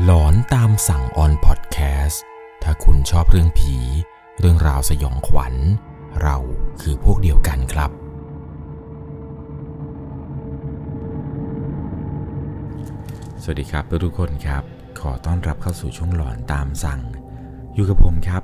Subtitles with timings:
[0.00, 2.22] หลอนตามสั่งออนพอดแคสต์
[2.62, 3.76] ถ้าคุณชอบเรื่องผี
[4.38, 5.54] เรื่องราวสยองขวัญ
[6.22, 6.36] เรา
[6.80, 7.90] คือพวกเดียวกันครับ
[13.42, 14.62] สวัสดีครับทุกคนครับ
[15.00, 17.00] ขอต้อนรับเข้าสู่ช่วงหลอนตามสั่ง
[17.74, 18.42] อยู่กับผมครับ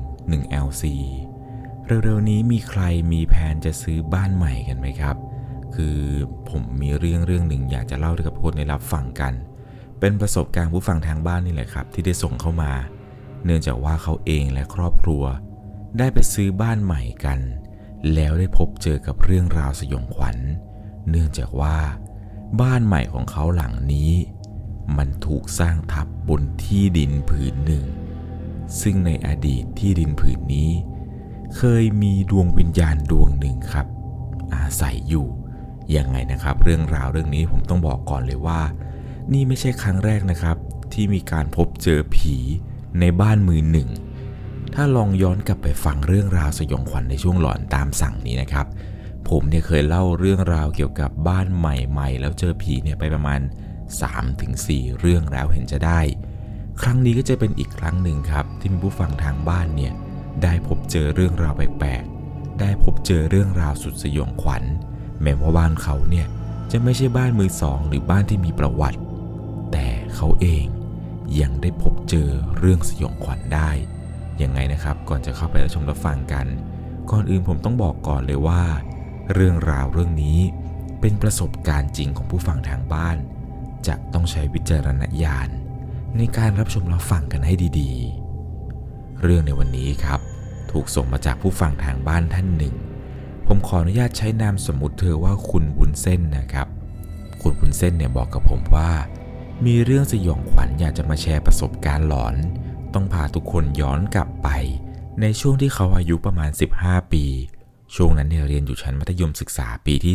[0.00, 0.84] 1 1 LC
[1.86, 2.82] เร็วๆนี้มีใคร
[3.12, 5.16] มีแผนจะซื้อบ้านใหม่กันไหมครับ
[5.74, 5.98] คือ
[6.50, 9.34] ผมมีเรื่องเรื่องหนึ่งอยากจะเล่าให้กับทุกคนได้รับฟังกัน
[10.00, 12.72] เป็นประสบการณ์ผู้ฟังทางบ้านนี่แหละครับ ที่ได้ส่งเข้ามา
[13.44, 15.22] เนื่องจากว่าเขาเองและครอบครัว
[15.98, 17.38] ได้ไปซื้อบ้านใหม่กัน
[18.14, 20.36] แล้วได้พบเจอกับเรื่องราวสยองขวัญ
[21.10, 21.76] เนื่องจากว่า
[22.60, 24.12] บ้านใหม่ของเขาหลังนี้
[24.96, 27.84] มันถูกสร้างทับบนที่ดินผืนหนึ่ง
[28.80, 30.70] ซึ่งในอดีตที่ดินผืนนี้
[31.56, 33.86] เคยมีดวงวิญญาณดวงหนึ่งครับ
[34.54, 35.26] อาศัยอยู่
[35.96, 38.60] ยังไงนะครับ เรื่องราวเรื่องนี้ผมต้องบอกก่อนเลยว่า
[39.34, 40.56] นี่ไม่ใช่ครั้งแรกนะครับ
[40.92, 42.36] ที่มีการพบเจอผี
[43.00, 43.88] ในบ้านมือหนึ่ง
[44.74, 48.66] ถ้าลองย้อนกลับไปฟังเรื่องราวสยองขวัญในช่วงหลอนตามสั่งนี้นะครับ
[49.28, 53.40] ผมเนี่ยเคยเล่าเรื่องราวเกี่ยวกับบ้านใหม่ ๆ แล้วเจอผีเนี่ยไปประมาณ
[54.20, 56.00] 3-4 เรื่องแล้วเห็นจะได้
[56.82, 59.92] ครั้งนี้ก็จะเป็นอีกครั้งหนึ่งครับ ที่มีผู้ฟังทางบ้านเนี่ย
[60.42, 64.62] ได้พบเจอเรื่องราวแปลกๆ ได้พบเจอเรื่องราวสุดสยองขวัญ
[65.22, 66.26] แม้ว่าบ้านเขาเนี่ย
[66.72, 68.98] จะไม่ใช่บ้านมือสอง หรือบ้านที่มีประวัติ
[70.16, 70.66] เขาเอง
[71.40, 73.70] ยังได้พบเจอเรื่องสยองขวัญได้
[74.42, 76.46] ยังไงนะครับก่อนจะเข้าไปรับชมรับฟังกัน
[77.10, 78.62] ก่อนอื่นผมต้องบอกก่อนเลยว่า
[79.34, 80.38] เรื่องราวเรื่องนี้
[81.00, 83.16] เป็นประสบการณ์จริงของผู้ฟังทางบ้าน
[83.86, 85.48] จะต้องใช้วิจารณญาณ
[86.16, 90.20] ในการรับชมรับฟังกันให้ดีๆ เรื่องในวันนี้ครับ
[90.72, 92.74] ถูกส่งมาจากผู้ฟังทางบ้านท่านหนึ่ง
[93.46, 96.68] ผมขออนุญาตใช้นามสมมุติเธอว่าคุณบุญเส้นนะครับ
[97.42, 98.90] คุณบุญเส้นเนี่ยบอกกับผมว่า
[99.66, 102.34] มีเรื่องสยองขวัญอยากจะมาแชร์ประสบการณ์หลอน
[102.94, 104.48] ต้องพาทุกคนย้อนกลับไป
[105.20, 106.50] ในช่วงที่เขาอายุประมาณ
[106.80, 107.24] 15 ปี
[107.94, 110.14] ช่วงนั้นเนี่ยเรียนอยู่ชั้นมัธยมศึกษาปีที่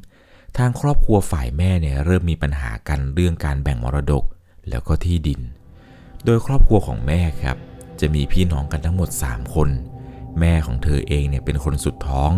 [0.00, 4.24] 3 ทางครอบครัวฝ่ายแม่เนี่ยเริ่มมีปัญหากันเรื่องการแบ่งมรดก
[4.70, 5.40] แล้วก็ที่ดิน
[6.24, 7.56] โดยครอบครัวของแม่ครับ
[8.00, 9.68] จะมีพี่น้องกันทั้งหมด 3 คน
[10.40, 12.32] แม่ของเธอเองเนี่ยเป็นคนสุดท้อง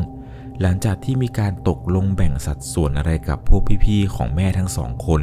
[0.60, 5.22] หลังจากที่มีการตกลงแบ่งสัดส่วนอะไรกับพวกพี่ๆของแม่ทั้งสองคน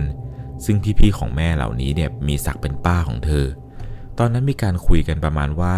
[0.66, 3.46] ซึ่งพี่ๆของแม่เหล่านี้เนี่ยมีศักเป็นป้าของเธอ
[4.20, 5.78] ตอนนั้นมีการคุยกันประมาณว่า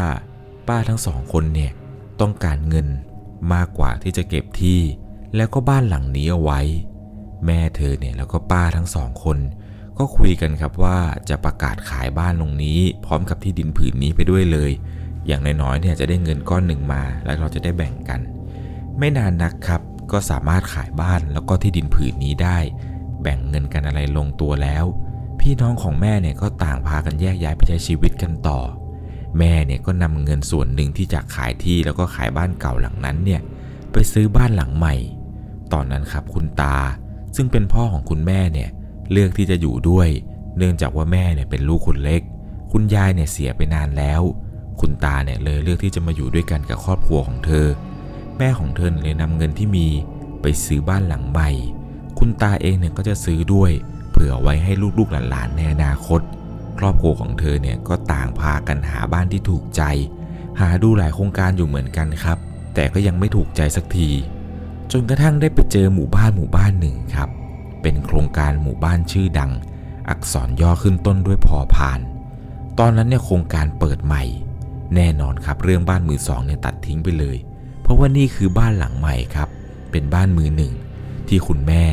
[0.68, 1.72] ป้าทั้งสองคนเนี่ย
[2.22, 2.88] ต้องการเงิน
[3.54, 4.80] มากกว่าที่จะเก็บที่
[5.36, 6.62] แล้วก็บ้านหลังนี้เอาไว้
[7.46, 9.38] แม่เธอเนี่ยแล้วก็ป้าทั้งสองคน
[9.98, 10.98] ก็คุยกันครับว่า
[11.30, 14.72] จะประกาศขายบ้านตรงนี้ พร้อมกับที่ดินผืนนี้ไปด้วยเลย
[15.28, 18.20] อย่างน้อยๆเนี่ยจะได้เงินก้อนหนึ่งมา แล้วเราจะได้แบ่งกัน
[18.98, 19.82] ไม่นานนักครับ
[20.12, 22.58] ก็สามารถขายบ้านแล้วก็ที่ดินผืนนี้ได้
[23.22, 24.86] แบ่งเงินกันอะไรลงตัวแล้ว
[25.40, 28.60] พี่น้องของแม่เนี่ยก็ต่างพากันแยกย้ายไปใช้ชีวิตกันต่อ
[29.38, 33.42] แม่เนี่ยก็นำเงินส่วนหนึ่งที่จากขายที่แล้วก็ขายบ้านเก่าหลังนั้นเนี่ย
[33.92, 34.96] ไปซื้อบ้านหลังใหม่
[35.74, 36.78] ตอนนั้นครับคุณตา
[37.36, 38.70] ซึ่งเป็นพ่อของคุณแม่เนี่ย
[39.12, 40.08] เลือกที่จะอยู่ด้วย
[40.58, 42.22] เนื่องจากว่าแม่เนี่ยเป็นลูกคนเล็ก
[42.72, 44.22] คุณยายเนี่ยเสียไปนานแล้ว
[44.80, 47.68] คุณตาเนี่ยเลยเลือกที่จะมาอยู่ด้วยกันกับครอบครัวของเธอ
[48.38, 49.88] แม่ของเธอเลยนำเงินที่มี
[50.42, 51.50] ไปซื้อบ้านหลังใหม่
[52.24, 53.72] คุณตาเองเนี่ยก็จะซื้อด้วย
[54.12, 56.22] เผื่อไว้ให้ลูกๆหลานๆในอนาคต
[56.80, 59.82] ครอบครัวของเธอเนี่ยก็ต่างพากันหาบ้านที่ถูกใจ
[60.60, 62.38] หาดูหลายโครงการอยู่เหมือนกันครับ
[62.74, 64.10] แต่ก็ยังไม่ถูกใจสักที
[64.92, 67.30] จนกระทั่งได้ไปเจอหมู่บ้านหมู่บ้านหนึ่งครับ
[67.82, 69.52] เป็นโครงการหมู่บ้านชื่อดัง
[70.10, 72.00] อักษรย่อขึ้นต้นด้วยพอพาน
[72.80, 74.24] ตอนนั้นเนี่ยโครงการเปิดใหม่
[74.96, 77.38] แน่นอนครับเรื่องบ้านมือสองเนี่ยตัดทิ้งไปเลย
[77.82, 79.50] เพราะว่านี่คือบ้านหลังใหม่ครับ
[79.92, 80.74] เป็นบ้านมือหนึ่ง
[81.28, 81.84] ที่คุณแม่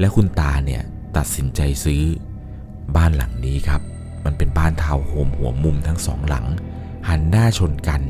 [0.00, 0.82] และคุณตาเนี่ย
[1.16, 2.02] ตัดสินใจซื้อ
[2.96, 3.80] บ้านหลังนี้ครับ
[4.24, 6.46] มันเป็นบ้านทาวน์โฮมหัวมุมทั้งสองหลัง
[7.08, 8.02] หันหน้าชนกัน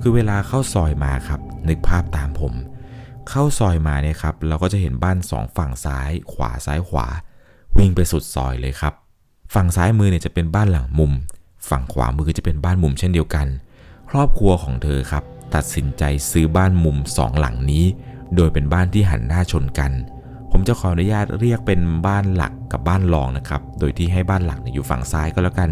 [0.00, 2.52] คือเวลาเข้าซอยมาครับ นึกภาพตามผม
[3.28, 7.06] เข้าซอยมาเนี่ยครับ เราก็จะเห็นบ้านสองฝั่งซ้าย ขวาซ้ายขวา
[7.78, 8.94] วิ่งไปสุดซอยเลยครับ
[9.54, 11.12] ฝั่งซ้ายมือเนี่ยจะเป็นบ้านหลังมุม
[11.70, 13.46] ฝั่งขวามือจะเป็นบ้านมุมเช่นเดียวกัน
[14.10, 15.24] ครอบครัวของเธอครับ
[15.54, 17.84] ตัดสินใจซื้อบ้านมุมสองหลังนี้
[18.36, 19.92] โดยเป็นบ้านที่หันหน้าชนกัน
[20.54, 25.70] ผมจะขออนุญาตเรียกเป็นบ้านหลักกับบ้านรองนะครับ โดยที่ให้บ้านหลักเนี่ยอยู่ฝั่งซ้ายก็แล้วกัน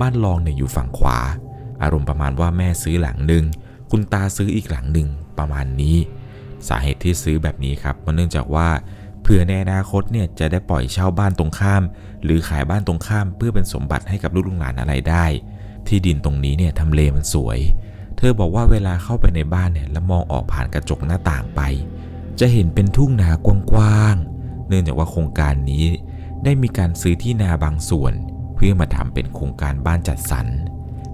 [0.00, 1.18] บ้านรองเนี่ยอยู่ฝั่งขวา
[1.82, 3.44] อารมณ์ประมาณว่าแม่ซื้อหลังหนึ่ง
[3.90, 5.96] คุณตาซื้ออีกหลังหนึ่งประมาณนี้
[6.68, 8.68] สาเหตุที่ซื้อแบบนี้ครับมันเนื่องจากว่า
[9.22, 11.82] เผื่อในอนาคตเนี่ยจะได้ปล่อยเช่าบ้านตรงข้าม
[12.24, 15.24] หรือขายบ้านตรงข้าม เพื่อเป็นสมบัติให้กับลูกหลานอะไรได้
[15.86, 17.58] ที่ดินตรงนี้เนี่ยทำเลมันสวย
[18.16, 21.60] เธอบอกว่าเวลาเข้าไปในบ้านเนี่ยแล้วมองออกผ่านกระจกหน้าต่างไป
[22.40, 25.84] จะเห็นเป็นทุ่งนากว้างๆ เนื่องจากว่าโครงการนี้
[26.44, 28.12] ได้มีการซื้อที่นาบางส่วน
[28.54, 30.46] เพื่อมาทำเป็นโครงการบ้านจัดสรร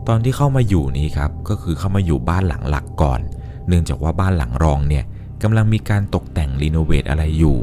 [0.08, 3.20] ตอนที่เข้ามาอยู่นี้ครับก็คือเข้ามาอยู่บ้านหลังหลักก่อน
[3.68, 5.04] เนื่องจากว่าบ้านหลังรองเนี่ย
[5.42, 7.58] กำลังมีการตกแต่งรีโนเวทอะไรอยู่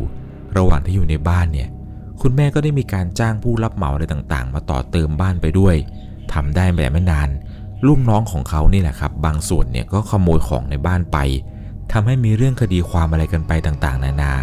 [0.58, 1.70] ระหว่างที่อยู่ในบ้านเนี่ย
[2.22, 5.76] คุณแม่ก็ได้มีการจ้างผู้รับเหมาอะไรต่างๆ มาต่อเติมบ้านไปด้วย
[6.34, 7.30] ทำได้แบบไม่นาน
[7.88, 11.18] ลูกน้องของเขานี่แหละครับ บางส่วนเนี่ยก็ขโมยของในบ้านไป
[11.94, 14.34] ทำให้มีเรื่องคดีความอะไรกันไปต่างๆ นานา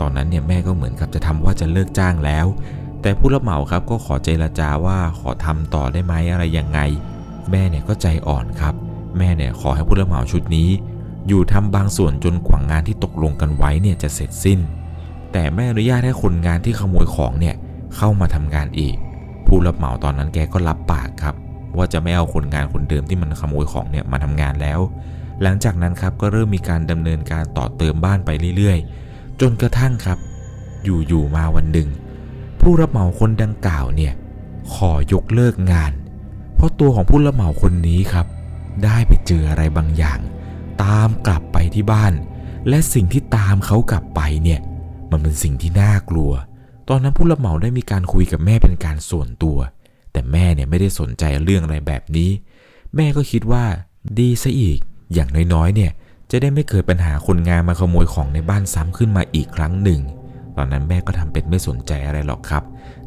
[0.00, 2.46] ตอนนั้นเนี่ยแม่ก็เหมือนกับจะทำว่าจะเลิกจ้างแล้ว
[3.02, 6.80] แต่ผู้รับเหมาครับก็ขอเจรจาว่าขอทำต่อได้ไหมอะไรยังไง
[7.50, 8.74] แม่เนี่ยก็ใจอ่อนครับ
[9.18, 10.68] แม่เนี่ยขอให้ผู้รับเหมาชุดนี้
[11.28, 14.60] อยู่ทำบางส่วนจนกว่างานที่ตกลงกันไว้เนี่ยจะเสร็จสิ้น
[15.32, 17.54] แต่ไม่อนุญาตให้คนงานที่ขโมยของเนี่ย
[17.96, 18.94] เข้ามาทำงานอีก
[19.46, 21.34] ผู้รับเหมาตอนนั้นแกก็รับปากครับ
[21.76, 24.80] ว่าจะไม่เอาคนงานคนเดิมที่มันขโมยของเนี่ยมาทำงานแล้ว
[25.42, 30.18] หลังจากนั้นครับก็เริ่มมีการดำเนินการต่อเติมบ้านไปเรื่อยๆ จนกระทั่งครับ
[30.84, 31.88] อยู่ๆมาวันหนึ่ง
[32.60, 34.12] ผู้รับเหมาคนดังกล่าวเนี่ย
[34.72, 35.92] ขอยกเลิกงาน
[36.54, 38.26] เพราะตัวของผู้รับเหมาคนนี้ครับ
[38.84, 40.18] ได้ไปเจออะไรบางอย่าง
[40.82, 42.12] ตามกลับไปที่บ้าน
[42.68, 44.60] และสิ่งที่ตามเขากลับไปเนี่ย
[45.10, 46.32] มันเป็นสิ่งที่น่ากลัว
[46.88, 49.58] ตอนนั้นผู้รับเหมาได้มีการคุยกับแม่เป็นการส่วนตัว
[50.12, 52.30] แต่แม่เนี่ยไม่ได้สนใจเรื่องอะไรแบบนี้
[52.96, 53.64] แม่ก็คิดว่า
[54.18, 54.80] ดีซะอีก
[55.14, 55.92] อย่างน้อยๆ เนี่ย
[56.30, 60.00] จะได้ไม่เกิดปัญหาคนงานมาขโมยของในบ้านซ้ำขึ้นมาอีกครั้งหนึ่ง
[60.56, 62.62] ตอนนั้นแม่ก็ทำเป็นไม่สนใจอะไรหรอกครับ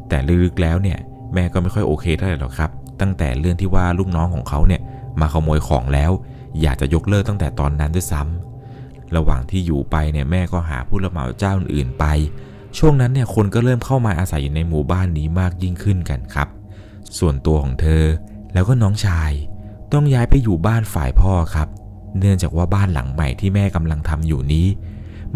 [0.08, 0.98] แต่ลึกๆแล้วเนี่ย
[1.34, 2.70] แม่ก็ไม่ค่อยโอเคเท่าไหร่หรอกครับ
[3.00, 4.80] ตั้งแต่เรื่องที่ว่าลูกน้องของเขาเนี่ย
[5.20, 6.10] มาขโมยของแล้ว
[6.62, 12.04] อยากจะยกเลิกตั้งแต่ตอนนั้นด้วยซ้ำระหว่างที่อยู่ไปเนี่ยแม่ก็หาผู้รับเหมาเจ้าอื่นๆไป
[12.78, 16.48] ช่วงนั้นเนี่ยคนก็เริ่มเข้ามาอาศัยอยู่ในหมู่บ้านนี้มากยิ่งขึ้นกันครับ
[17.18, 18.04] ส่วนตัวของเธอ
[18.54, 19.32] แล้วก็น้องชาย
[19.92, 21.68] ต้องย้ายไปอยู่บ้านฝ่ายพ่อครับ
[22.20, 24.66] เนื่องจากว่าบ้านหลังใหม่ที่แม่กำลังทำอยู่นี้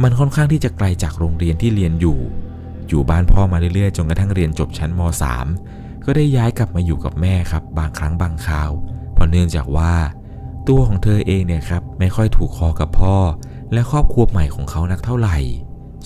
[0.03, 2.19] มันค่อนข้างที่จะไกลจากโรงเรียนที่เรียนอยู่
[2.89, 5.01] อยู่บ้านพ่อมาเรื่อยๆจนกระทั่งเรียนจบชั้นม
[5.53, 8.71] .3 ก็ได้ย้ายกลับมาอยู่กับแม่ครับ บางครั้งบางคราว
[9.13, 9.95] เพราะเนื่องจากว่า
[10.69, 13.17] ตัวของเธอเองเนี่ยครับไม่ค่อยถูกคอกับพ่อ
[13.73, 15.39] และครอบครัวใหม่ของเขานักเท่าไหร่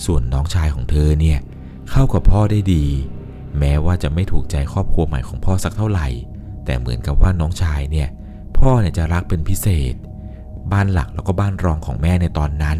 [0.05, 1.39] ส่วนน้องชายของเธอเนี่ย
[1.91, 2.85] เข้ากับพ่อได้ดี
[3.59, 6.07] แม้ว่าจะไม่ถูกใจครอบครัวใหม่ของพ่อสักเท่าไหร่
[6.65, 8.09] แต่เหมือนกับว่าน้องชายเนี่ย
[8.57, 9.93] พ่อเนี่ยจะรักเป็นพิเศษ
[10.73, 12.79] บ้านหลักแล้วก็บ้านรองของแม่ในตอนนั้น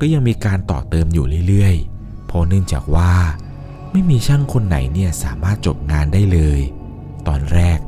[0.00, 3.12] ก็ยังมีการต่อเติมอยู่เรื่อยๆ เพราะเนื่องจากว่า
[3.92, 6.60] ไม่มีช่างคนไหนเนี่ยสามารถจบงานได้เลย
[7.28, 7.78] ตอนแรก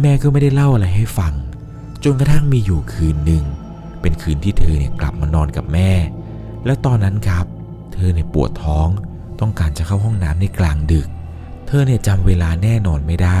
[0.00, 1.34] แม่ก็ไม่ได้เล่าอะไรให้ฟัง
[2.04, 3.44] จนกระทั่งมีอยู่คืนหนึ่ง
[4.00, 5.90] เป็นคืนที่เธอเนี่ยกลับมานอนกับแม่
[6.66, 7.46] และตอนนั้นครับ
[7.92, 8.88] เธอเนี่ยปวดท้อง
[9.40, 11.08] ต้องการจะเข้าห้องน้ำในกลางดึก
[11.66, 13.40] เธอเนี่ยจำเวลาแน่นอนไม่ได้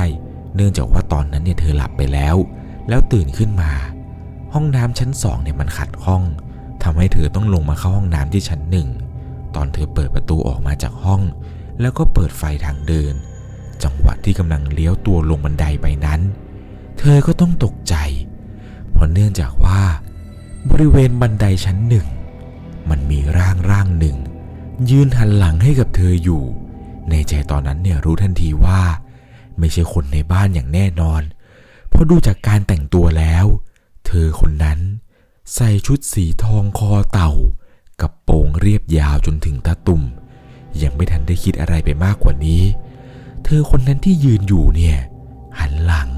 [0.54, 2.36] เนื่องจากว่าตอนนั้นเนี่ยเธอหลับไปแล้ว
[2.88, 3.72] แล้วตื่นขึ้นมา
[4.54, 6.22] ห้องน้ำชั้นสองเนี่ยมันขัดห้อง
[6.82, 8.88] ทำให้เธอต้องลงมาเข้าห้องน้ำที่ชั้นหนึ่ง
[9.54, 11.22] ตอนเธอเปิดประตูออกมาจากห้อง
[11.80, 13.14] แล้วก็เปิดไฟทางเดิน
[13.82, 16.20] จังหวะที่กำลังเลี้ยวตัวลงบันไดไปนั้น
[16.98, 17.94] เธอก็ต้องตกใจ
[18.92, 19.80] เพราะเนื่องจากว่า
[20.70, 22.06] บริเวณบันไดชั้นหนึ่ง
[22.90, 24.16] มันมีร่างร่างหนึ่ง
[24.90, 26.42] ยืนหันหลังให้กับเธออยู่
[27.10, 28.80] ในใจตอนนั้นเนี่ยรู้ทันทีว่า
[29.58, 31.22] ไม่ใช่คนในบ้านอย่างแน่นอน
[31.88, 33.46] เพราะดูจากการแต่งตัวแล้ว
[34.06, 34.80] เธอคนนั้น
[35.54, 37.32] ใส่ชุดสีทองคอเต่า
[38.00, 40.02] กับโปรงเรียบยาวจนถึงตาตุ่ม
[40.82, 42.62] ยังไม่ทันได้คิดอะไรไปมากกว่านี้
[43.44, 44.98] เธอคนนั้นที่ยืนอยู่เนี่ย
[45.58, 46.10] หันหลัง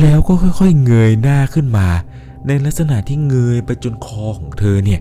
[0.00, 1.88] แล้วก็ค่อยๆเงยหน้าขึ้นมา
[2.46, 5.00] ในลักษณะที่เงยไปจนคอของเธอเนี่ย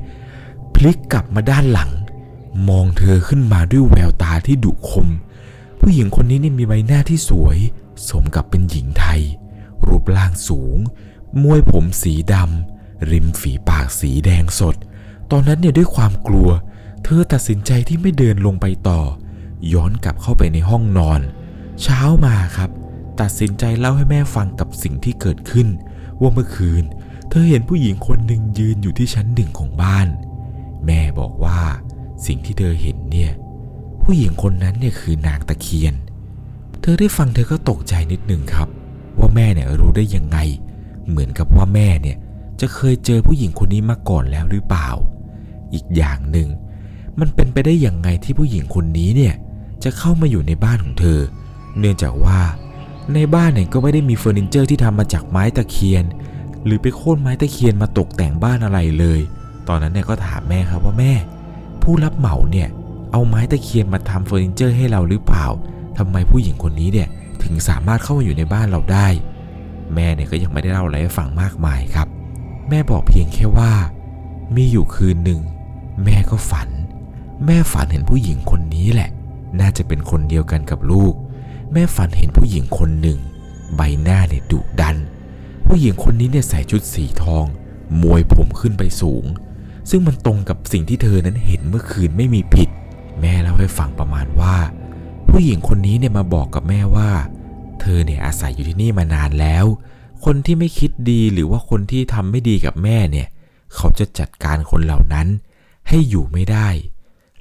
[0.73, 1.91] พลิกกลับมาด้านหลัง
[2.69, 5.07] มองเธอขึ้นมาด้วยแววตาที่ดุคม
[5.79, 7.57] ผู้หญิงคนนี้เนี่ยมีใบหน้าที่สวย
[8.09, 9.21] สมกับเป็นหญิงไทย
[9.87, 10.77] รูปร่างสูง
[11.41, 14.75] มวยผมสีดำริมฝีปากสีแดงสด
[15.31, 16.49] ตอนนั้นเนี่ยด้วยความกลัว
[17.03, 19.01] เธอตัดสินใจที่ไม่เดินลงไปต่อ
[19.73, 21.21] ย้อนกลับเข้าไปในห้องนอน
[21.81, 22.69] เช้ามาครับ
[23.21, 25.67] ตัดสินใจเล่าให้แม่ฟังกับสิ่งที่เกิดขึ้น
[26.21, 26.83] ว่าเมื่อคืน
[27.29, 30.07] เธอเห็นผู้หญิงคนหนึ่งยืนอยู่ที่ชั้นหนึ่งของบ้าน
[30.85, 31.61] แม่บอกว่า
[32.25, 33.31] สิ่งที่เธอเห็นเนี่ย
[34.03, 35.93] ผู้หญิงคนนั้นเนี่ยคือนางตะเคียน
[36.81, 38.67] เธอได้ฟังเธอก็ตกใจนิดหนึ่งครับ
[39.19, 40.37] ว่าแม่เนี่ยรู้ได้ยังไง
[41.09, 42.17] เหมือนกับว่าแม่เนี่ย
[42.61, 44.89] จะเคยเจอผู้หญิงคนนี้มาก่อนแล้วหรือเปล่า
[45.73, 46.49] อีกอย่างหนึ่ง
[47.19, 49.33] มันเป็นไปได้อย่างไงที่ผู้หญิงคนนี้เนี่ย
[49.83, 51.19] จะเข้ามาอยู่ในบ้านของเธอ
[51.79, 52.39] เนื่องจากว่า
[53.15, 56.03] ในบ้านเนี่ยก็ไม่ได้มีเฟอร์นิเจอร์ที่ทำมาจากไม้ตะเคียน
[56.65, 59.19] หรือไปโค่นไม้ตะเคียนมาตกแต่งบ้านอะไรเลย
[59.67, 61.13] ตอนนั้นเนี่ยก็ถามแม่ครับว่าแม่
[61.81, 62.69] ผู้รับเหมาเนี่ย
[63.11, 65.45] เอาไม้ตะเคียนมาทำเฟอร์นิเจอร์ให้เราหรือเปล่า
[65.97, 67.07] ทำไมผู้หญิงคนนี้เนี่ย
[67.43, 69.07] ถึงสามารถเข้ามาอยู่ในบ้านเราได้
[69.95, 72.07] แม่เนี่ยก็ยังไม่ได้เล่าอะไรให้ฟังมากมายครับ
[72.69, 73.71] แม่บอกเพียงแค่ว่า
[74.55, 75.41] มีอยู่คืนหนึ่ง
[76.03, 76.69] แม่ก็ฝัน
[77.45, 79.09] แม่ฝันเห็นผู้หญิงคนนี้แหละ
[79.59, 81.13] น่าจะเป็นคนเดียวกันกับลูก
[81.73, 83.19] แม่ฝันเห็นผู้หญิงคนหนึ่ง
[83.75, 84.97] ใบหน้าเนี่ยดุดัน
[85.67, 87.45] ผู้หญิงคนนี้เนี่ยใส่ชุดสีทอง
[88.01, 89.25] มวยผมขึ้นไปสูง
[89.89, 92.69] ซึ่งมันตรงกับสิ่งที่เธอนั้นเห็นเมื่อคืนไม่มีผิด
[93.21, 94.55] แม่เล่าให้ฟังประมาณว่า
[95.29, 97.09] ผู้หญิงคนนี้เนี่ยมาบอกกับแม่ว่า
[97.81, 99.65] เธอเนี่ยอาศัยอยู่ที่นี่มานานแล้ว
[100.25, 103.27] คนที่ไม่คิดดีหรือว่าคนที่ทำไม่ดีกับแม่เนี่ย
[103.75, 105.27] เขาจะจัดการคนเหล่านั้น
[105.89, 106.67] ให้อยู่ไม่ได้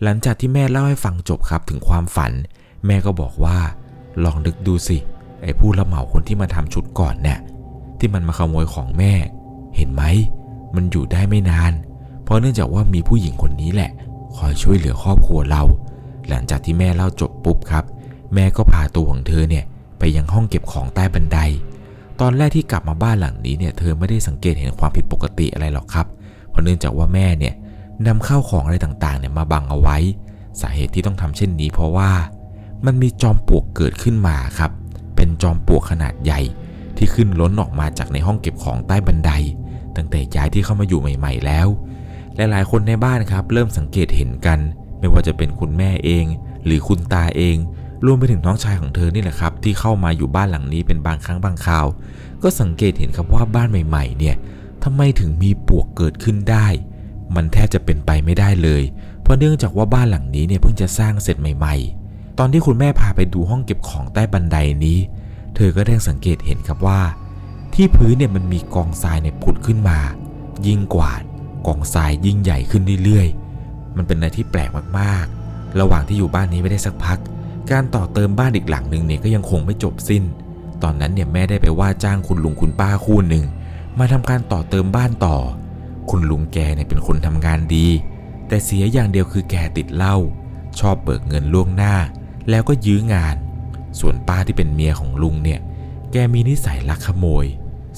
[0.03, 2.33] หลังจากที่แม่เล่าให้ฟังจบครับถึงความฝัน
[2.87, 3.59] แม่ก็บอกว่า
[4.25, 4.97] ลองนึกดูสิ
[5.43, 7.39] ไอ้ผู้รับเหมาคนที่มาทำชุดก่อนเนี่ย
[7.99, 9.13] ที่มันมาขโมยของแม่
[9.77, 10.03] เห็นไหม
[10.75, 11.73] มันอยู่ได้ไม่นาน
[12.25, 13.91] เพราะเนื่องจากว่ามีผู้หญิงคนนี้แหละ
[14.37, 15.63] คอยช่วยเหลือครอบครัวเรา
[16.29, 17.85] หลังจากที่แม่เล่าจบปุ๊บครับ
[18.35, 19.65] แม่ก็พาตัวของเธอเนี่ย
[20.01, 21.39] ไปยังห้องเก็บของใต้บันได
[22.21, 26.07] ตอนแรกที่กลับมาบ้านหลังนี้เนี่ยเธอไม่ได้สังเกตเห็นความผิดปกติอะไรหรอกครับ
[26.51, 27.55] เพราะเนื่องจากว่าแม่เนี่ย
[28.07, 29.99] นำข้าวของอะไรต่างๆเนี่ยมาบังเอาไว้
[30.61, 32.11] สาเหตุที่ต้องทำเช่นนี้ เพราะว่า
[32.87, 34.71] มันมีจอมปลวกเกิดขึ้นมาครับ
[35.17, 36.41] เป็นจอมปลวกขนาดใหญ่
[36.97, 39.31] ที่ขึ้นล้นออกมาจากในห้องเก็บของใต้บันได
[39.97, 41.69] ตั้งแต่ย้ายที่เข้ามาอยู่ใหม่ ๆ แล้ว
[42.37, 44.59] หลายๆ คนในบ้านครับ เริ่มสังเกตเห็นกัน
[44.99, 46.25] ไม่ว่าจะเป็นคุณแม่เอง
[46.65, 47.57] หรือคุณตาเอง
[48.05, 51.87] รวมไปถึงน้องชายของเธอนี่แหละครับที่เข้ามาอยู่บ้านหลังนี้เป็นบางครั้งบางคราว
[52.43, 54.37] ก็สังเกตเห็นครับว่าบ้านใหม่ๆ เนี่ย
[54.85, 56.67] ทำไมถึงมีปวกเกิดขึ้นได้
[57.35, 58.83] มันแทบจะเป็นไปไม่ได้เลย
[59.23, 61.75] เพราะเนื่องจากว่าบ้านหลังนี้เนี่ยเพิ่งจะสร้างเสร็จใหม่
[62.07, 64.99] ๆ ตอนที่คุณแม่พาไปดูห้องเก็บของใต้บันไดนี้
[65.55, 67.01] เธอก็ได้สังเกตเห็นครับว่า
[67.75, 69.99] ที่พื้นเนี่ยมันมีกองทรายเนี่ยผุดขึ้นมา
[70.67, 71.11] ยิ่งกว่า
[71.67, 77.19] กองทรายยิ่งใหญ่ขึ้นเรื่อยๆ มันเป็นอะไรที่แปลกมากๆ ระหว่างที่อยู่บ้านนี้ไม่ได้สักพัก
[77.73, 80.23] การต่อเติมบ้านอีกหลังหนึ่งเนี่ยก็ยังคงไม่จบสิ้น
[80.83, 83.45] ตอนนั้นเนี่ยแม่ได้ไปว่าจ้างคุณลุงคุณป้าคู่หนึ่ง
[83.99, 85.37] มาทำการต่อเติมบ้านต่อ
[86.11, 87.89] คุณลุงแกเนี่ยเป็นคนทำงานดี
[88.49, 90.17] แต่เสียอย่างเดียวคือแกติดเหล้า
[90.81, 91.95] ชอบเบิกเงินล่วงหน้า
[92.51, 93.37] แล้วก็ยื้องาน
[94.01, 95.61] ส่วนป้าที่เป็นเมียของลุงเนี่ย
[96.13, 97.47] แกมีนิสัยลักขโมย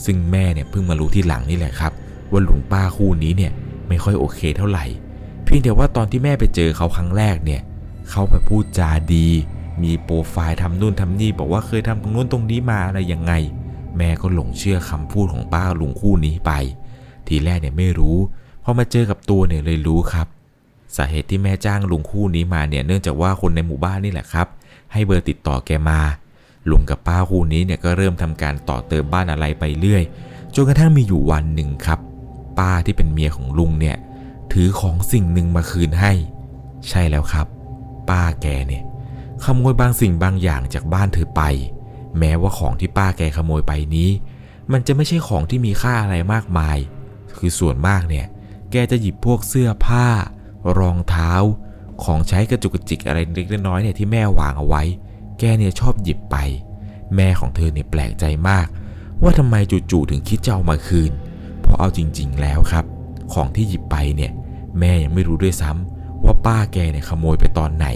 [0.04, 1.92] ซึ่งแม่เนี่ยเพิ่งมารู้ที่หลังนี่แหละครับ
[2.30, 3.52] ว่าลุงป้าคู่นี้เนี่ย
[3.88, 4.84] ไม่ค่อยโอเคเท่าไหร่
[5.44, 7.60] เพียงแต่ว่าตอนที่แม่ไปเจอเขาครั้งแรกเนี่ย
[8.10, 9.28] เขาไปพูดจาดี
[9.82, 13.32] มีโปรไฟล์ทำนู่นทำนี่บอกว่าเคยทำตรงนู้นตรงนี้มาอะไรยังไง
[13.96, 16.52] แม่ก็หลงเชื่อคำพูดของป้าลุงคู่นี้ไป
[17.26, 18.16] ทีแรกเนี่ยไม่รู้
[18.62, 20.26] พอมาเจอกับตัวเนี่ยเลยรู้ครับ
[20.96, 24.46] สาเหตุที่แม่จ้างลุงคู่นี้มาเนี่ยเนื่องจากว่าคนในหมู่บ้านนี่แหละครับ
[24.92, 26.00] ให้เบอร์ติดต่อแกมา
[26.70, 30.02] ลุงกับป้าคู่นี้เนี่ยก็เริ่มทำการต่อเติมบ้านอะไรไปเรื่อย
[30.54, 31.98] จนกระทั่งมีอยู่วันหนึ่งครับ
[32.58, 33.96] ป้าที่เป็นเมียของลุงเนี่ย
[34.52, 36.12] ถือของสิ่งหนึ่งมาคืนให้
[36.88, 37.46] ใช่แล้วครับ
[38.10, 38.82] ป้าแกเนี่ย
[39.44, 41.42] ขโมยบางสิ่งบางอย่างจากบ้านเธอไป
[42.18, 44.11] แม้ว่าของที่ป้าแกขโมยไปนี้
[44.72, 46.78] มันจะไม่ใช่ของที่มีค่าอะไรมากมาย
[47.37, 48.26] คือส่วนมากเนี่ย
[48.70, 50.06] แกจะหยิบพวกเสื้อผ้า
[50.78, 51.32] รองเท้า
[52.04, 54.82] ของใช้กระจุกกระจิกอะไรเล็กน้อยเนี่ยที่แม่วางเอาไว้
[55.38, 56.37] แกเนี่ยชอบหยิบไป
[57.16, 58.66] แม่ของเธอเนี่ยแปลกใจมาก
[59.22, 59.54] ว่าทำไม
[59.90, 61.12] จู่ๆถึงคิดจะเอามาคืน
[61.61, 62.84] เพราะเอาจริง ๆ แล้วครับ
[63.32, 64.32] ของที่หยิบไปเนี่ย
[64.78, 67.86] แม่ยังไม่รู้ด้วยซ้ำ ว่าป้าแกเนี่ยขโมยไปตอนไหน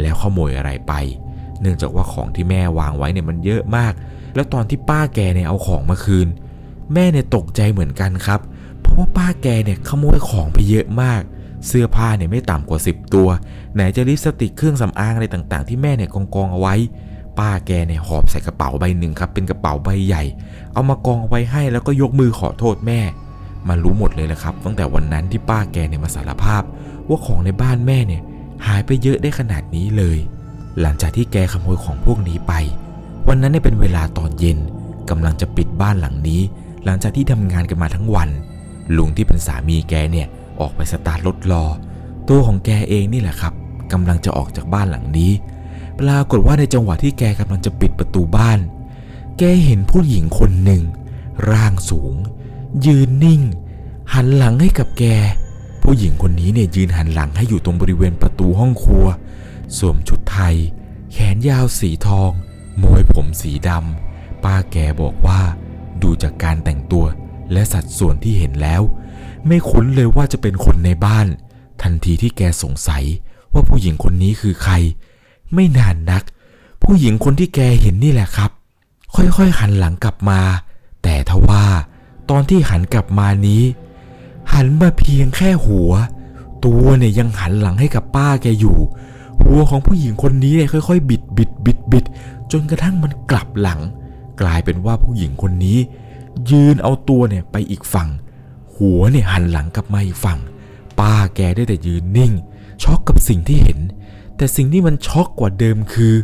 [0.00, 0.92] แล้วขโมยอะไรไป
[1.60, 3.92] เนื่องจากว่าของที่แม่วางไว้เนี่ยมันเยอะมาก
[4.34, 6.28] แล้วตอนที่ป้าแกเนี่ยเอาของมาคืน
[6.94, 8.40] แม่เนี่ยตกใจเหมือนกันครับ
[8.80, 11.22] เพราะว่าป้าแกเนี่ยขโมยของไปเยอะมาก
[11.66, 13.28] เสื้อผ้าเนี่ยไม่ต่ำกว่า 10 ตัว
[13.74, 16.74] ไหนจะลิปสติกเครื่องสำอางอะไรต่างๆ ที่แม่เนี่ยกองกองเอาไว้
[17.38, 20.22] ป้าแกเนี่ยหอบใส่กระเป๋าใบหนึ่งครับเป็นกระเป๋าใบใหญ่
[20.72, 23.00] เอามากองไว้ให้แล้วก็ยกมือขอโทษแม่
[23.68, 26.62] มารู้หมดเลยแหละครับ ตั้งแต่วันนั้นที่ป้าแกเนี่ยมาสารภาพ
[27.08, 28.22] ว่าของในบ้านแม่เนี่ย
[28.66, 30.18] หายไปเยอะได้ขนาดนี้เลย
[30.80, 32.52] หลังจากที่แกขโมยของพวกนี้ไป
[33.28, 34.58] วันนั้นเนี่ยเป็นเวลาตอนเย็น
[35.10, 36.40] กำลังจะปิดบ้านหลังนี้
[36.84, 38.28] หลังจากที่ทำงานกันมาทั้งวัน
[38.96, 40.26] ลุงที่เป็นสามีแกเนี่ย
[40.60, 41.64] ออกไปสตาร์ทรถรอ
[42.28, 43.52] ตัวของแกเองนี่แหละครับ
[43.92, 45.32] กำลังจะออกจากบ้านหลังนี้
[46.00, 48.58] ปรากฏว่าในจังหวะที่แกกำลังจะปิดประตูบ้าน
[49.38, 50.82] แกเห็นผู้หญิงคนหนึ่ง
[51.50, 52.14] ร่างสูง
[52.86, 53.42] ยืนนิ่ง
[54.14, 55.04] หันหลังให้กับแก
[55.82, 59.06] ผู้หญิงคนนี้เนี่ยยืนหันหลังให้อยู่ตรงบริเวณประตูห้องครัว
[59.76, 60.56] สวมชุดไทย
[61.12, 62.30] แขนยาวสีทอง
[62.82, 65.40] มวยผมสีดำป้าแกบอกว่า
[66.02, 67.04] ดูจากการแต่งตัว
[67.52, 68.82] และสัดส่วนที่เห็นแล้ว
[69.46, 71.26] ไม่คุ้นเลยว่าจะเป็นคนในบ้าน
[71.82, 73.04] ทันทีที่แกสงสัย
[73.52, 74.74] ว่าผู้หญิงคนนี้คือใคร
[75.54, 76.22] ไม่นานนัก
[76.82, 78.50] ผู้หญิงคนที่แกเห็นนี่แหละครับ
[79.14, 80.40] ค่อยๆหันหลังกลับมา
[81.02, 81.64] แต่ทว่า
[82.30, 83.62] ตอนที่หันกลับมานี้
[84.52, 85.90] หันมาเพียงแค่หัว
[86.64, 88.78] ตัวเนี่ยยังหันหลังให้กับป้าแกอยู่
[89.42, 92.04] หัวของผู้หญิงคนนี้เนี่ยค่อยๆ บิดบิดบิดบิด
[92.52, 93.80] จนกระทั่งมันกลับหลัง
[94.40, 95.78] กลายเป็นว่าผู้หญิงคนนี้
[96.50, 98.08] ยืนเอาตัวเนี่ยไปอีกฝั่ง
[98.76, 100.38] หัวเนี่ยหันหลังกลับมาอีกฝั่ง
[101.00, 102.32] ป้าแกได้แต่ยืนนิ่ง
[102.82, 103.78] ช็อกกับสิ่งที่เห็น
[104.36, 106.14] แต่สิ่งที่มันช็อกกว่าเดิมคือ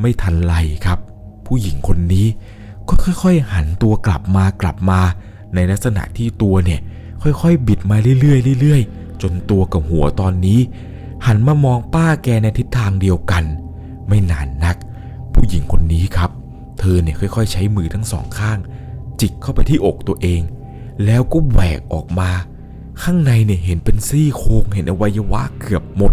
[0.00, 0.54] ไม่ทันไร
[0.86, 0.98] ครับ
[1.46, 2.26] ผู้หญิงคนนี้
[2.88, 5.00] ก็ค่อย ๆ หันตัวกลับมากลับมา
[5.54, 6.80] ในลักษณะที่ตัวเนี่ย
[7.22, 10.60] ค่อยๆ บิดมาเรื่อยๆเรื่อยๆ จนตัวกับหัวตอนนี้
[11.26, 13.44] หันมามองป้าแกในทิศทางเดียวกัน
[14.08, 14.76] ไม่นานนัก
[15.32, 16.30] ผู้หญิงคนนี้ครับ
[16.78, 18.58] เธอเนี่ยค่อยๆ ใช้มือทั้งสองข้าง
[19.20, 20.40] จิกเข้าไปที่อกตัวเอง
[21.04, 22.30] แล้วก็แหวกออกมา
[23.02, 26.12] ข้างในเนี่ยเห็นเป็นซี่โครงเห็นอวัยวะเกือบหมด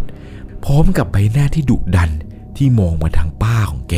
[0.64, 2.12] พร้อมกับใบหน้าที่ดุดัน
[2.58, 3.96] ที่มองมาทางป้าของแก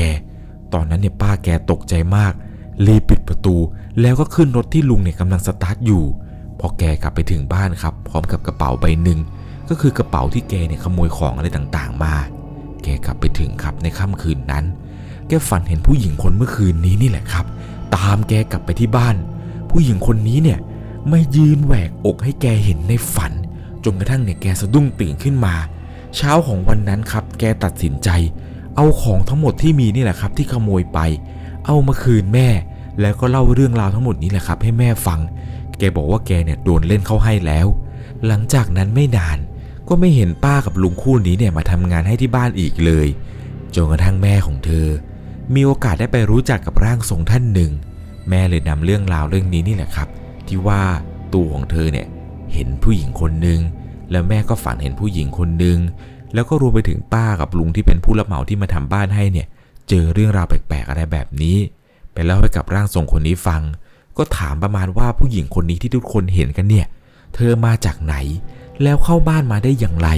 [0.74, 2.34] ตอนนั้นเนี่ยป้าแกตกใจมาก
[2.86, 3.56] รีบปิดประตู
[4.02, 6.04] แล้วก็ขึ้นรถที่ลุงเนี่ยกำลังสตาร์ทอยู่
[6.60, 9.20] พอแกกลับไปถึงบ้านครับ พร้อมกับกระเป๋าใบหนึ่ง
[9.70, 12.14] ก็คือกระเป๋าที่แกเนี่ยขโมยของอะไรต่างๆ มา
[12.84, 14.66] แกกลับไปถึงครับในค่ำคืนนั้น
[15.28, 17.46] แกฝันเห็นผู้หญิงคนเมื่อคืนนี้นี่แหละครับ
[17.96, 19.16] ตามแกกลับไปที่บ้าน
[19.70, 20.60] ผู้หญิงคนนี้เนี่ย
[21.10, 23.34] ไม่ยืนแหวกอกให้แกเห็นในฝัน
[23.84, 25.56] จนกระทั่งเนี่ยแกสะดุ้งตื่นขึ้นมา
[26.16, 28.10] เช้าของวันนั้นครับ แกตัดสินใจ
[28.76, 31.00] เอาของทั้งหมดที่มีนี่แหละครับ ที่ขโมยไป
[31.68, 32.50] เอามาคืนแม่
[33.02, 35.20] แล้วก็เล่าเรื่องราวทั้งหมดนี้แหละครับ ให้แม่ฟัง
[35.78, 37.68] แกบอกว่าแกเนี่ยโดนเล่นเข้าให้แล้ว
[38.28, 39.38] หลังจากนั้นไม่นาน
[39.88, 43.08] ก็ไม่เห็นป้ากับลุงคู่นี้เนี่ยมาทำงานให้ที่บ้านอีกเลย
[43.76, 44.88] จนกระทั่งแม่ของเธอ
[45.54, 47.72] มีโอกาสได้ไปรู้จักกับร่างทรงท่านหนึ่ง
[48.30, 50.08] แม่เลยนำเรื่องราวเรื่องนี้นี่แหละครับ
[50.48, 50.82] ที่ว่า
[51.34, 52.08] ตัวของเธอเนี่ย
[52.54, 53.60] เห็นผู้หญิงคนหนึ่ง
[54.12, 55.78] แล้วแม่ก็ฝันเห็นผู้หญิงคนหนึ่ง
[56.34, 59.48] แล้วก็รวมไปถึงป้ากับลุงที่เป็นผู้รับเหมาที่มาทำบ้านให้เนี่ย
[59.90, 61.58] เจอเรื่องราวแปลกๆอะไรแบบนี้
[62.14, 63.62] ไปเล่าให้กับร่างทรงคนนี้ฟัง
[64.18, 66.86] ก็ถามประมาณว่าผู้หญิงคนนี้ที่ทุกคนเห็นกันเนี่ย
[67.36, 68.16] เธอมาจากไหน
[68.84, 70.10] แล้วเข้าบ้านมาได้อย่างไร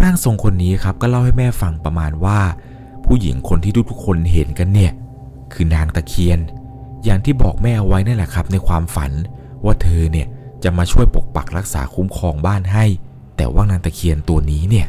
[0.00, 2.38] ร่างทรงคนนี้ครับก็เล่าให้แม่ฟังประมาณว่า
[3.06, 4.92] ผู้หญิงคนที่ทุกๆคนเห็นกันเนี่ย
[5.52, 6.38] คือนางตะเคียน
[7.04, 9.12] อย่างที่บอกแม่เอาไว้นั่นแหละครับ ในความฝัน
[9.64, 10.26] ว่าเธอเนี่ย
[10.64, 12.84] จะมาช่วยปกปักรักษาคุ้มครองบ้านให้
[13.36, 14.86] แต่ว่านางตะเคียนตัวนี้เนี่ย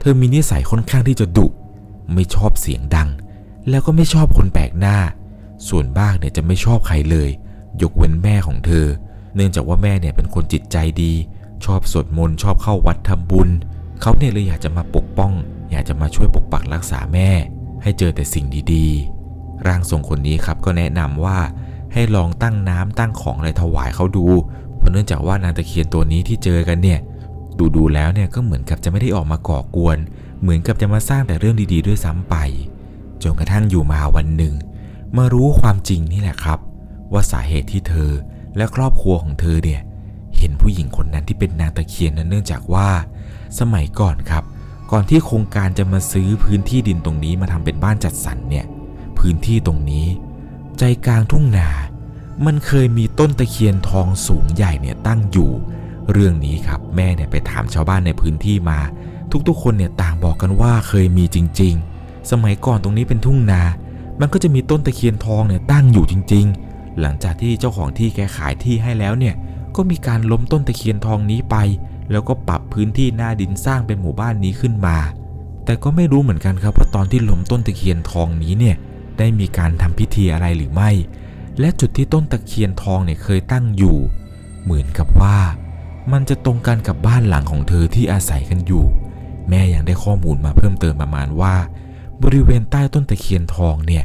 [0.00, 1.46] เธอมีนิสัยค่อนข้างที่จะดุ
[2.12, 3.08] ไม่ชอบเสียงดัง
[3.70, 4.96] แล้วก็ไม่ชอบคนแปลกหน้า
[5.68, 7.30] ส่วนบ้างเนี่ยจะไม่ชอบใครเลย
[7.82, 8.86] ยกเว้นแม่ของเธอ
[9.34, 11.12] เนื่องจากว่าแม่เนี่ยเป็นคนจิตใจดี
[11.64, 13.48] ชอบสวดมนต์ชอบเข้าวัดทำบุญ
[14.00, 15.32] เขาเนี่ยเลยอยากจะมาปกป้อง
[15.70, 17.30] อยากจะมาช่วยปกปักรักษาแม่
[17.82, 21.38] ให้เจอแต่สิ่งดีๆ ร่างทรงคนนี้ครับก็แนะนำว่า
[21.92, 24.26] ให้ลองตั้งน้ำตั้งของอะไรถวายเขาดู
[24.76, 27.00] เพราะเนื่องจากว่านางตะเคียนตัวนี้ที่เจอกันเนี่ย
[27.58, 29.98] ดูดูแล้วเนี่ยก็เหมือนกับจะไม่ได้ออกมาก่อกวน
[30.40, 32.36] เหมือนกับจะมาสร้างแต่เรื่องดีๆ ด้วยซ้ำไป
[33.22, 34.54] จนกระทั่งอยู่มาวันหนึ่ง
[35.16, 36.58] มารู้ความจริงนี่แหละครับ
[37.12, 38.10] ว่าสาเหตุที่เธอ
[38.56, 39.80] และครอบครัวของเธอเนี่ย
[40.38, 42.88] เห็นผู้หญิงคนนั้นที่เป็นนางตะเคียนนั้นเนื่องจากว่า
[43.58, 44.44] สมัยก่อนครับ
[44.90, 48.66] ก่อนที่โครงการจะมาซื้อพื้นที่ดินตรงนี้มาทำเป็นบ้านจัดสรรเนี่ย
[49.18, 50.06] พื้นที่ตรงนี้
[50.78, 51.68] ใจกลางทุ่งนา
[52.46, 55.50] มันเคยมีต้นตะเคียนทองสูงใหญ่เนี่ยตั้งอยู่
[56.12, 58.78] เรื่องนี้ครับแม่เนี่ยไปถามชาวบ้านในพื้นที่มา
[59.48, 61.97] ทุกๆ คนเนี่ยต่างบอกกันว่าเคยมีจริง ๆ
[62.30, 63.62] สมัยก่อนตรงนี้เป็นทุ่งนา
[64.20, 69.34] มันก็จะมีต้นตะเคียนทองเนี่ยตั้งอยู่จริง ๆ หลังจากที่เจ้าของที่แกขายที่ให้แล้วเนี่ย
[69.76, 71.56] ก็มีการล้มต้นตะเคียนทองนี้ไป
[72.10, 74.98] แล้วก็ปรับพื้นที่หน้าดินสร้างเป็นหมู่บ้านนี้ขึ้นมา
[75.64, 78.76] แต่ก็ไม่รู้เหมือนกันครับว่าตอนที่ล้มต้นตะเคียนทองนี้เนี่ย
[79.18, 80.90] ได้มีการทำพิธีอะไรหรือไม่
[81.60, 83.96] และจุดที่ต้นตะเคียนทองเนี่ยเคยตั้งอยู่
[84.62, 85.38] เหมือนกับว่า
[86.12, 88.84] มันจะตรงกันกับบ้านหลังของเธอที่อาศัยกันอยู่
[89.48, 91.54] แม่ยังได้ข้อมูลมาเพิ่มเติมประมาณว่า
[92.22, 94.04] บริเวณใต้ต้นตะเคียนทองเนี่ย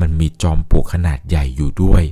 [0.00, 2.02] มันมีจอมปลวกขนาดใหญ่อยู่ด้วย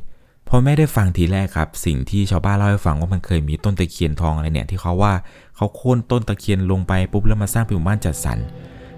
[0.49, 5.15] พอแม่ได้ฟังทีแรกครับ สิ่งที่ชาวบ้านเล่าให้ฟังว่ามันเคยมีต้นตะเคียนทองอะไรเนี่ยที่เขาว่า
[5.57, 8.39] เขาโค่นต้นตะเคียนลงไปปุ๊บแล้วมาสร้างเป็นหมู่บ้านจัดสรร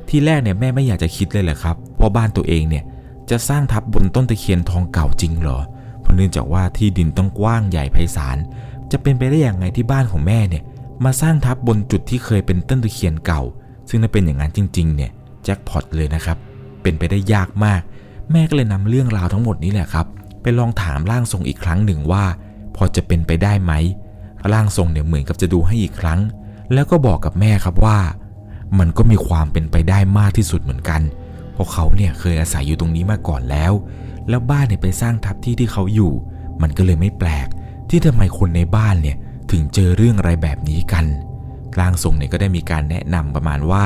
[0.09, 2.85] ทีแรกเนี่ยแม่ไม่อยากจะคิดเลยแหละครับว่าบ้านตัวเองเนี่ย
[3.31, 5.59] จะสร้างทับบนต้นตะเคียนทองเก่าจริงเหรอ
[6.01, 8.39] เพราะเนื่องจากว่าที่ดินต้องกว้างใหญ่ไพศาล
[8.93, 10.63] จะเป็นไปได้อย่างไงที่บ้านของแม่เนี่ย
[11.05, 13.43] มาสร้างทับบนจุดที่เคยเป็นต้นตะเคียนเก่า
[13.89, 15.11] ซึ่งถ้าเป็นอย่างนั้นจริง ๆ เนี่ย
[15.45, 16.37] แจ็คพอตเลยนะครับ
[16.83, 17.81] เป็นไปได้ยากมาก
[18.31, 20.07] แม่ก็เลยนำเรื่องราวทั้งหมดนี้แหละครับ
[20.43, 22.25] ไปลองถามร่างทรงอีกครั้งหนึ่งว่า
[22.77, 23.73] พอจะเป็นไปได้ไหม
[24.53, 26.21] ร่างทรงเนี่ยเหมือนกับจะดูให้อีกครั้ง
[26.73, 27.99] แล้วก็บอกกับแม่ครับว่า
[28.79, 31.03] มันก็มีความเป็นไปได้มากที่สุดเหมือนกัน
[31.53, 33.73] เพราะเขาเนี่ยเคยอาศัยอยู่ตรงนี้มาก่อนแล้ว
[34.29, 36.13] แล้วบ้านเนี่ยไปสร้างทับที่ที่เขาอยู่
[36.63, 37.49] มันก็เลยไม่แปลก
[37.91, 39.17] ที่ทำไมคนในบ้านเนี่ย
[39.51, 41.05] ถึงเจอเรื่องอะไรแบบนี้กัน
[41.79, 43.85] ร่างทรงเนี่ยก็ได้มีการแนะนำประมาณว่า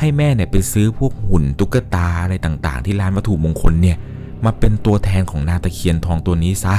[0.00, 3.96] ให้แม่เนี่ยไปซื้อพวกหุ่นตุ๊กตาอะไรต่างๆ ที่ร้านวัตถุมงคลเนี่ย
[4.44, 6.76] มาเป็นตัวแทนของนางตะเคียนทองตัวนี้ซะ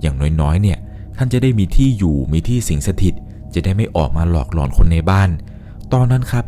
[0.00, 0.78] อย่างน้อยๆเนี่ย
[1.16, 3.14] ท่านจะได้มีที่อยู่มีที่สิงสถิต
[3.54, 5.28] จะได้ไม่ออกมาหลอกหลอนคนในบ้าน
[5.92, 6.44] ตอนนั้นครับ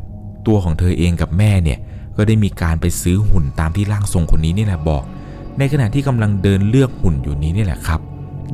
[0.47, 1.79] ตัวของเธอเองกับแม่เนี่ย
[2.17, 5.03] ก็ได้มีการไปซื้อหุ่นตามที่ร่างทรงคนนี้นี่แหละบอก
[5.59, 8.01] ในขณะที่กำลังเดินเลือกหุ่นอยู่นี้นี่แหละครับ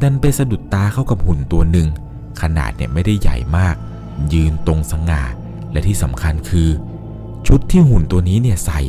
[0.02, 1.88] ดันไปสะดุดตาเข้ากับหุ่นตัวหนึ่ง
[2.40, 3.74] ขนาดเนี่ยไม่ได้ใหญ่มาก
[4.32, 5.22] ยืนตรงสง่า
[5.72, 6.68] และที่สำคัญคือ
[7.48, 8.80] ชุดที่หุ่นตัวนี้เนี่ยใส่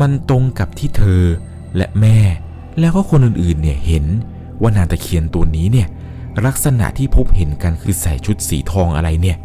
[0.00, 1.22] มันตรงกับที่เธอ
[1.76, 2.18] และแม่
[2.80, 4.04] แล้วก็คนอื่นๆเนี่ยเห็น
[4.60, 5.88] ว่านางตะเคียนตัวนี้เนี่ย
[6.46, 9.36] ลักษณะที่พบเห็นกันคือใส่ชุดสีทองอะไรเนี่ย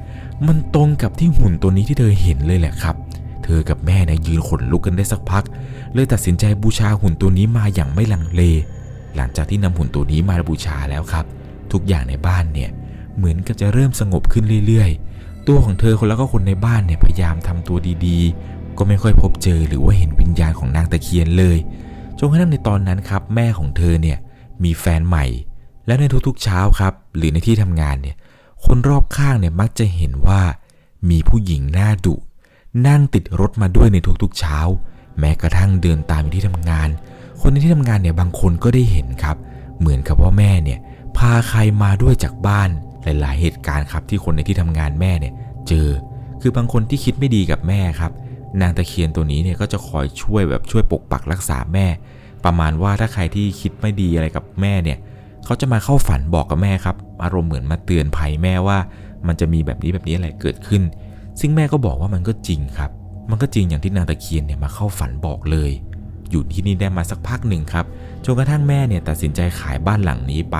[0.47, 2.95] มันตรงกับที่หุ่นตัวนี้ที่เธอเห็นเลยแหละครับ
[3.43, 5.43] เธอกับแม่เนี่ยยืนขนลุกกันได้สักพัก
[5.93, 8.41] เลยตัดสินใจบูชาหุ่นตัวนี้มาอย่างไม่ลังเล
[9.15, 11.25] หลังจากที่นำหุ่นตัวนี้มาบูชาแล้วครับ
[11.71, 12.69] ทุกอย่างในบ้านเนี่ย
[13.17, 15.12] เหมือนกับจะเริ่มสงบขึ้นเรื่อยๆ
[15.47, 21.57] ตัวของเธอคนแล้วก็คนในบ้านเนี่ยพยายามทำตัวดีๆ ก็ไม่ค่อยพบเจอหรือว่าเห็นวิญญาณของนางตะเคียนเลย
[22.17, 24.17] จนกระทั่งในตอนนั้นครับ แม่ของเธอเนี่ย
[24.63, 25.25] มีแฟนใหม่
[25.85, 28.15] และในทุกๆเช้าครับ หรือในที่ทำงานเนี่ย
[28.65, 30.41] คนรอบข้างเนี่ยมักจะเห็นว่า
[31.09, 32.15] มีผู้หญิงหน้าดุ
[32.87, 34.59] นั่งติดรถมาด้วยในทุกๆเช้า
[35.19, 36.89] แม้กระทั่งเดินตามอยู่ที่ทำงาน
[37.41, 39.37] คนในที่ทำงานเนี่ยบางคนก็ได้เห็นครับ
[39.79, 40.79] เหมือนกับว่าแม่เนี่ย
[41.17, 42.69] พาใครมาด้วยจากบ้าน
[43.03, 45.33] หลายๆ เหตุการณ์ครับที่คนในที่ทำงานแม่เนี่ย
[45.67, 45.87] เจอ
[46.41, 48.11] คือบางคนที่คิดไม่ดีกับแม่ครับ
[48.61, 51.85] นางตะเคียนตัวนี้เนี่ยก็จะคอยช่วยแบบช่วยปกปักรักษาแม่
[52.45, 54.97] ประมาณว่าถ้าใครที่คิดไม่ดีอะไรกับแม่เนี่ย
[55.45, 58.77] เขาจะมาเข้าฝันบอกกับแม่ครับ อารมณ์เหมือนมาเตือนภัยแม่ว่า
[59.27, 60.81] มันจะมีแบบนี้แบบนี้อะไรเกิดขึ้น
[61.39, 62.91] ซึ่งแม่ก็บอกว่ามันก็จริงครับ
[63.29, 65.71] มันก็จริงอย่างที่นางตะเคียนเนี่ยมาเข้าฝันบอกเลย
[66.31, 67.85] อยู่ที่นี่ได้มาสักพักหนึ่งครับ
[68.25, 70.57] จนกระทั่งแม่เนี่ยตัดสินใจขายบ้านหลังนี้ไป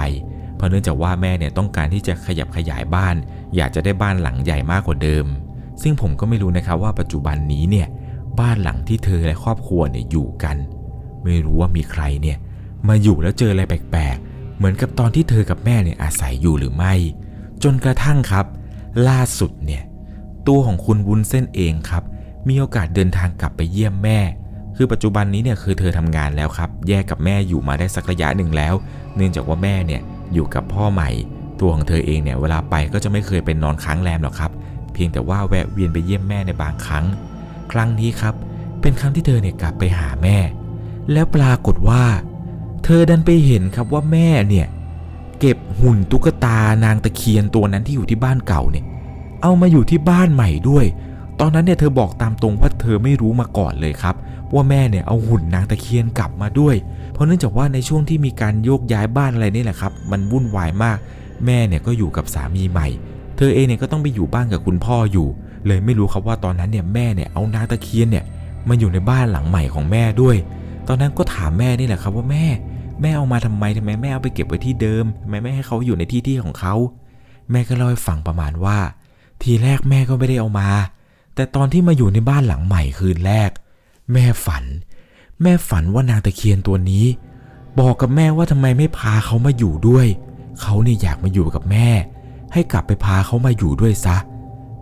[0.56, 3.16] เพราะเนื่องจากว่าแม่เนี่ยต้องการที่จะขยับขยายบ้าน
[3.56, 5.26] อยากจะได้บ้านหลังใหญ่มากกว่าเดิม
[5.82, 7.88] ซึ่งผมก็ไม่รู้นะครับว่าปัจจุบันนี้เนี่ย
[8.40, 10.58] บ้านหลังที่เธอและครอบครัวเนี่ยอยู่กัน
[11.24, 12.38] ไม่รู้ว่ามีใครเนี่ย
[12.88, 16.94] มาอยู่แล้วเจออะไรแปลกๆ เหมือนกับตอนที่เธอกับแม่เนี่ยอาศัยอยู่หรือไม่
[17.64, 18.46] จนกระทั่งครับ
[19.08, 19.84] ล่าสุดเนี่ย
[20.48, 22.04] ตัวของคุณวุ้นเส้นเองครับ
[22.48, 24.20] มีโอกาสเดินทางกลับไปเยี่ยมแม่
[24.76, 28.74] คือปัจจุบันนี้เนี่ยคือเธอทำงานแล้วครับ แยกกับแม่อยู่มาได้สักระยะหนึ่งแล้ว
[29.16, 30.02] เนื่องจากว่าแม่เนี่ย
[30.34, 31.10] อยู่กับพ่อใหม่
[31.60, 34.52] ตัวของเธอเองเนี่ยเวลาไปก็จะไม่เคยเป็นนอนค้างแรมหรอกครับ
[34.94, 37.06] เพียงแต่ว่าแวะเวียนไปเยี่ยมแม่ในบางครั้ง
[37.72, 38.36] ครั้งนี้ครับ
[38.82, 40.38] เป็นครั้งที่เธอเนี่ยกลับไปหาแม่
[41.12, 42.04] แล้วปรากฏว่า
[42.84, 44.68] เธอดันไปเห็นครับว่าแม่เนี่ย
[45.40, 48.86] เก็บหุ่นตุ๊กตานางตะเคียนตัวนั้นที่อยู่ที่บ้านเก่าเนี่ย
[49.42, 50.86] เอามาอยู่ที่บ้านใหม่ด้วย
[51.44, 54.16] อนนั้นเนี่ยเธอบอกตามตรงว่าเธอไม่รู้มาก่อนเลยครับ
[54.54, 56.76] ว่าแม่เนี่ยเอาหุ่นนางตะเคียนกลับมาด้วย
[57.14, 60.98] เพราะเนื่องจากว่าในช่วงที่มีการโยกย้ายบ้านอะไรนี่แหละครับ มันวุ่นวายมาก
[61.46, 62.88] แม่เนี่ยก็อยู่กับสามีใหม่
[63.38, 65.28] เธอเองเนี่ยก็ต้องไปอยู่บ้านกับคุณพ่ออยู่
[65.66, 68.24] เลยไม่รู้ครับว่าตอนนั้นเนี่ยแม่เนี่ยเอานางตะเคียนเนี่ย
[68.70, 70.36] มาอยู่ในบ้านหลังใหม่ของแม่ด้วย
[70.88, 72.46] ตอนนั้นก็ถามแม่นี่แหละครับว่าแม่
[73.02, 76.76] แม่เอามาทำไมทำไมแม่เอาไปเก็บไว้ที่เดิมทำไมไม่ให้เขาอยู่ในที่ที่ของเขา
[77.52, 78.78] แม่ก็เล่าให้ฟังประมาณว่า
[79.42, 80.70] ทีแรกแม่ก็ไม่ได้เอามา
[81.36, 83.50] แต่ตอนที่มาอยู่ในบ้านหลังใหม่คืนแรก
[84.14, 84.64] แม่ฝัน
[85.42, 87.06] แม่ฝันว่านางตะเคียนตัวนี้
[87.80, 90.08] บอกกับแม่ว่าทำไมไม่พาเขามาอยู่ด้วย
[90.62, 91.88] เขาเนี่ยอยากมาอยู่กับแม่
[92.54, 94.18] ให้กลับไปพาเขามาอยู่ด้วยซะ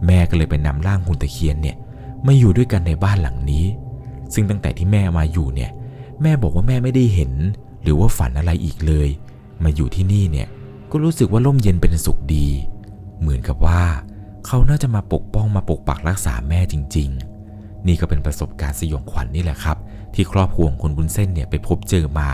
[0.06, 1.76] แม่ก็เลยไปนำร่างหุ่นตะเคียนเนี่ย
[2.28, 3.66] มาอยู่ด้วยกันในบ้านหลังนี้
[4.34, 5.72] ซึ่งตั้งแต่ที่แม่มาอยู่เนี่ย
[6.22, 7.32] แม่บอกว่าแม่ไม่ได้เห็น
[7.84, 9.10] หรือว่าฝันอะไรอีกเลย
[9.64, 10.48] มาอยู่ที่นี่เนี่ย
[10.92, 12.48] ก็รู้สึกว่าร่มเย็นเป็นสุขดี
[13.20, 13.82] เหมือนกับว่า
[14.46, 17.10] เขาน่าจะมาปกป้องมาปกปักรักษาแม่จริง
[17.48, 19.78] ๆ นี่ก็เป็นประสบการณ์สยองขวัญนนี่แหละครับ
[20.14, 22.30] ที่ครอบครัวของคุณวุ้นเส้นเนี่ยไปพบเจอมา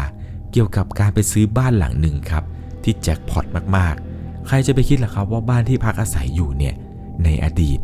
[0.51, 2.43] เกี่ยวกับการไปซื้อบ้านหลังหนึ่งครับ
[2.83, 3.45] ที่แจ็คพอต
[3.77, 6.73] มากๆ ใครจะไปคิดล่ะครับว่าบ้านที่พักอาศัยอยู่เนี่ย
[7.23, 7.79] ในอดีต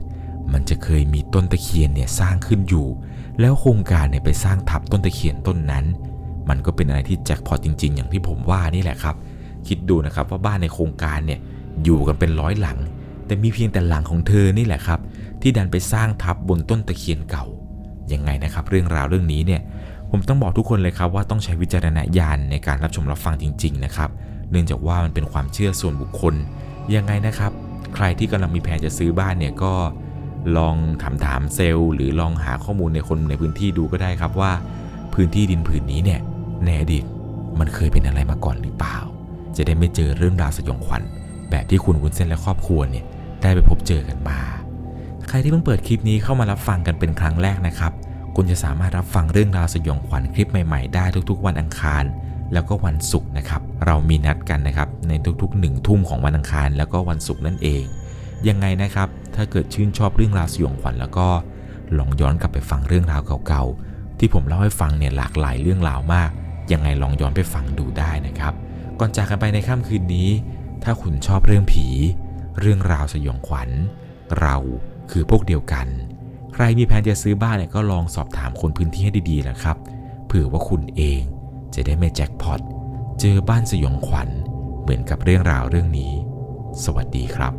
[0.53, 2.87] มันจะเคยมีต้นตะเคียนเนี่ยสร้างขึ้นอยู่
[3.39, 5.85] แล้วโครงการเนี่ยไปสร้างทับต้นตะเคียนต้นนั้น
[6.49, 9.15] มันก็เป็นอะไรที่แจ็คพอตจริง ๆ อย่างที่ผมว่านี่แหละครับ
[9.67, 11.39] คิดดูนะครับว่าบ้านในโครงการเนี่ย
[11.83, 12.77] อยู่กันเป็นร้อยหลัง
[13.25, 14.99] แต่มีเพียงแต่หลังของเธอนี่แหละครับ
[15.41, 17.45] ที่ดันไปสร้างทับบนต้นตะเคียนเก่า
[18.13, 19.61] ยังไงนะครับ เรื่องราวเรื่องนี้เนี่ย
[20.11, 24.09] ผมต้องบอกทุกคนเลยครับว่าต้องใช้วิจารณญาณในการรับชมรับฟังจริง ๆ นะครับ
[24.51, 26.35] เนื่องจากว่ามันเป็นความเชื่อส่วนบุคคล
[26.95, 27.51] ยังไงนะครับ
[27.95, 29.73] ใครที่กำลังมีแผนจะซื้อบ้านเนี่ยก็
[30.57, 34.51] ลองถามถามเซลล์ หรือลองหาข้อมูลในคนในพื้นที่ดูก็ได้ครับว่า
[35.13, 36.19] พื้นที่ดินผืนนี้เนี่ย
[36.65, 37.03] ในอดีต
[37.59, 38.97] มันเคยเป็นอะไรมาก่อนหรือเปล่า
[39.55, 41.03] จะได้ไม่เจอเรื่องราวสยองขวัญ
[41.53, 43.05] แบบที่คุณวุ้นเส้นและครอบครัวเนี่ย
[43.41, 44.39] ได้ไปพบเจอกันมา
[45.29, 47.91] ใครที่เพิ่งเปิดคลิปนี้เข้ามารับฟังกันเป็นครั้งแรกนะครับ
[48.35, 52.03] คุณจะสามารถรับฟังเรื่องราวสยองขวัญคลิปใหม่ๆ ได้ทุกๆ วันอังคาร
[52.53, 57.83] แล้วก็วันศุกร์นะครับ เรามีนัดกันนะครับในทุกๆหนึ่งทุ่มของวันอังคาร แล้วก็วันศุกร์นั่นเอง
[58.47, 61.27] ยังไงนะครับ ถ้าเกิดชื่นชอบเรื่องราวสยองขวัญแล้วก็
[61.97, 66.29] ลองย้อนกลับไปฟังเรื่องราวเก่าๆ ที่ผมเล่าให้ฟังเนี่ยหลากหลายเรื่องราวมาก
[66.71, 68.53] ยังไงลองย้อนไปฟังดูได้นะครับ
[68.99, 70.29] ก่อนจากกันไปในค่ำคืนนี้
[70.83, 71.87] ถ้าคุณชอบเรื่องผี
[72.59, 73.69] เรื่องราวสยองขวัญ
[74.39, 74.55] เรา
[75.11, 75.87] คือพวกเดียวกัน
[76.53, 79.77] ใครมีแผนจะซื้อบ้านเนี่ยก็ลองสอบถามคนพื้นที่ให้ดีๆนะครับ
[80.25, 81.21] เผื่อว่าคุณเอง
[81.75, 82.61] จะได้ไม่แจ็คพอต
[83.19, 84.29] เจอบ้านสยองขวัญ
[84.81, 86.13] เหมือนกับเรื่องราวเรื่องนี้
[86.83, 87.53] สวัสดีครับ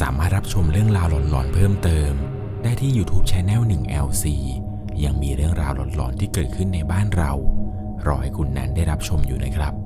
[0.00, 2.12] สามารถรับชมเรื่องราวหลอนๆเพิ่มเติม
[2.62, 4.24] ได้ที่ YouTube Channel 1 LC
[5.04, 7.32] ยังมีเรื่องราวหลอนๆที่เกิดขึ้นในบ้านเรา
[8.06, 9.85] รอให้คุณแนนได้รับชมอยู่นะครับ